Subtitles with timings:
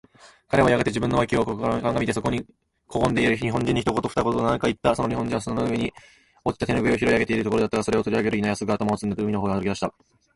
[0.47, 2.43] 彼はやがて自分の傍（わき）を顧みて、そこに
[2.87, 4.95] こごんでいる日本人に、一言（ひとこと）二言（ふたこと）何（なに）かいった。
[4.95, 5.93] その日本人は砂の上に
[6.43, 9.93] 落ちた手拭（てぬぐい）を拾い上げているところであったが、それを取り上げるや否や、すぐ頭を包んで、海の方へ歩き出した。